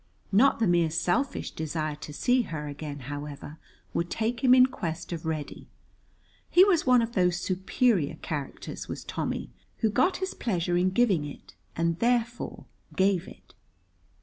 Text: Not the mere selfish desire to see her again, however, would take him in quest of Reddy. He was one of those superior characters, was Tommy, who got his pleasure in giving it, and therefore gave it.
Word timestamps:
Not 0.31 0.57
the 0.57 0.65
mere 0.65 0.89
selfish 0.89 1.51
desire 1.51 1.95
to 1.97 2.11
see 2.11 2.41
her 2.41 2.67
again, 2.67 3.01
however, 3.01 3.59
would 3.93 4.09
take 4.09 4.43
him 4.43 4.55
in 4.55 4.65
quest 4.65 5.11
of 5.11 5.27
Reddy. 5.27 5.67
He 6.49 6.63
was 6.63 6.87
one 6.87 7.03
of 7.03 7.11
those 7.11 7.37
superior 7.39 8.15
characters, 8.23 8.87
was 8.87 9.03
Tommy, 9.03 9.51
who 9.77 9.91
got 9.91 10.17
his 10.17 10.33
pleasure 10.33 10.75
in 10.75 10.89
giving 10.89 11.23
it, 11.25 11.53
and 11.75 11.99
therefore 11.99 12.65
gave 12.95 13.27
it. 13.27 13.53